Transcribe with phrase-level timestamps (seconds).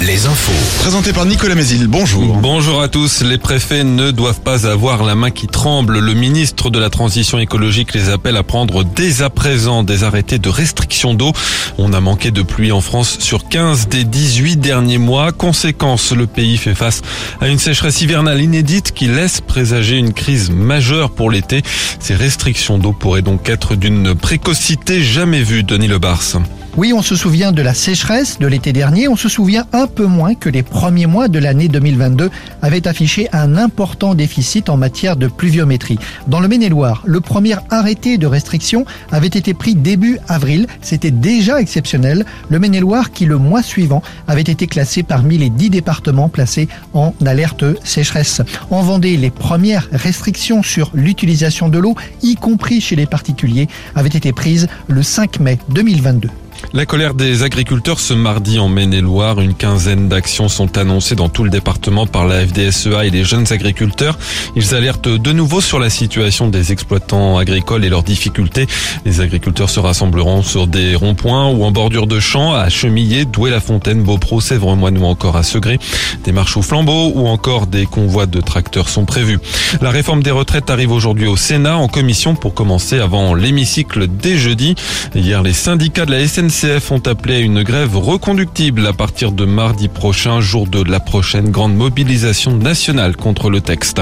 [0.00, 0.80] Les infos.
[0.80, 2.36] Présenté par Nicolas Mézil, bonjour.
[2.36, 3.22] Bonjour à tous.
[3.22, 5.98] Les préfets ne doivent pas avoir la main qui tremble.
[5.98, 10.38] Le ministre de la Transition écologique les appelle à prendre dès à présent des arrêtés
[10.38, 11.32] de restriction d'eau.
[11.78, 15.32] On a manqué de pluie en France sur 15 des 18 derniers mois.
[15.32, 17.02] Conséquence, le pays fait face
[17.40, 21.62] à une sécheresse hivernale inédite qui laisse présager une crise majeure pour l'été.
[21.98, 26.40] Ces restrictions d'eau pourraient donc être d'une précocité jamais vue, Denis Lebars.
[26.78, 30.04] Oui, on se souvient de la sécheresse de l'été dernier, on se souvient un peu
[30.04, 32.28] moins que les premiers mois de l'année 2022
[32.60, 35.98] avaient affiché un important déficit en matière de pluviométrie.
[36.26, 41.62] Dans le Maine-et-Loire, le premier arrêté de restriction avait été pris début avril, c'était déjà
[41.62, 42.26] exceptionnel.
[42.50, 47.14] Le Maine-et-Loire qui le mois suivant avait été classé parmi les dix départements placés en
[47.24, 48.42] alerte sécheresse.
[48.70, 54.10] En Vendée, les premières restrictions sur l'utilisation de l'eau, y compris chez les particuliers, avaient
[54.10, 56.28] été prises le 5 mai 2022.
[56.72, 59.40] La colère des agriculteurs ce mardi en Maine-et-Loire.
[59.40, 63.50] Une quinzaine d'actions sont annoncées dans tout le département par la FDSEA et les jeunes
[63.50, 64.18] agriculteurs.
[64.56, 68.66] Ils alertent de nouveau sur la situation des exploitants agricoles et leurs difficultés.
[69.04, 74.02] Les agriculteurs se rassembleront sur des ronds-points ou en bordure de champs à Chemillé, Douai-la-Fontaine,
[74.02, 75.78] Beaupro, Sèvres-Moine ou encore à Segré.
[76.24, 79.38] Des marches au flambeau ou encore des convois de tracteurs sont prévus.
[79.80, 84.36] La réforme des retraites arrive aujourd'hui au Sénat en commission pour commencer avant l'hémicycle dès
[84.36, 84.74] jeudi.
[85.14, 89.32] Hier, les syndicats de la SNC CF ont appelé à une grève reconductible à partir
[89.32, 94.00] de mardi prochain, jour de la prochaine grande mobilisation nationale contre le texte.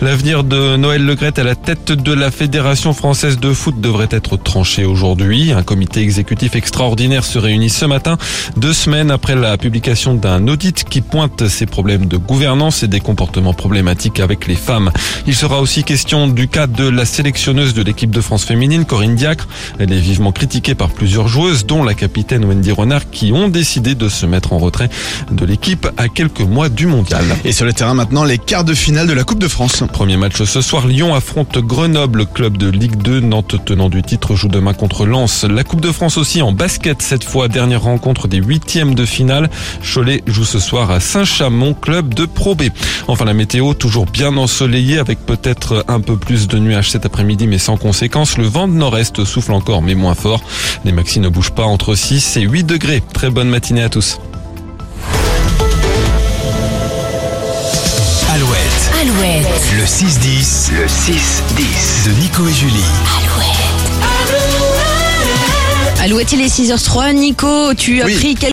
[0.00, 4.36] L'avenir de Noël Legrette à la tête de la Fédération française de foot devrait être
[4.36, 5.52] tranché aujourd'hui.
[5.52, 8.18] Un comité exécutif extraordinaire se réunit ce matin,
[8.56, 13.00] deux semaines après la publication d'un audit qui pointe ses problèmes de gouvernance et des
[13.00, 14.90] comportements problématiques avec les femmes.
[15.26, 19.14] Il sera aussi question du cas de la sélectionneuse de l'équipe de France féminine, Corinne
[19.14, 19.48] Diacre.
[19.78, 23.94] Elle est vivement critiquée par plusieurs joueuses, dont la capitaine Wendy Renard, qui ont décidé
[23.94, 24.88] de se mettre en retrait
[25.30, 27.24] de l'équipe à quelques mois du mondial.
[27.44, 29.84] Et sur le terrain maintenant, les quarts de finale de la Coupe de France.
[29.92, 33.20] Premier match ce soir, Lyon affronte Grenoble, club de Ligue 2.
[33.20, 35.44] Nantes tenant du titre joue demain contre Lens.
[35.44, 39.48] La Coupe de France aussi en basket cette fois, dernière rencontre des huitièmes de finale.
[39.80, 42.62] Cholet joue ce soir à Saint-Chamond, club de Pro B.
[43.06, 47.46] Enfin la météo, toujours bien ensoleillée avec peut-être un peu plus de nuages cet après-midi
[47.46, 48.38] mais sans conséquence.
[48.38, 50.42] Le vent de nord-est souffle encore mais moins fort.
[50.84, 53.02] Les maxi ne bougent pas entre 6 et 8 degrés.
[53.12, 54.18] Très bonne matinée à tous.
[58.32, 62.84] Alouette, Alouette, le 6-10, le 6-10 de Nico et Julie.
[66.02, 67.12] Alouette, il est 6h03.
[67.12, 68.14] Nico, tu as Oui.
[68.14, 68.48] pris quelques